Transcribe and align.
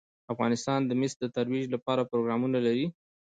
افغانستان 0.33 0.79
د 0.85 0.91
مس 0.99 1.13
د 1.21 1.25
ترویج 1.35 1.65
لپاره 1.75 2.07
پروګرامونه 2.11 2.57
لري. 2.65 2.87